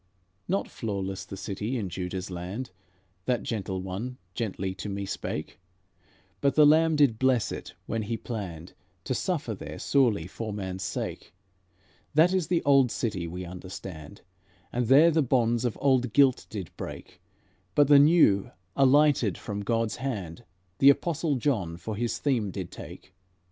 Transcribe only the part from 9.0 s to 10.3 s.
To suffer there sorely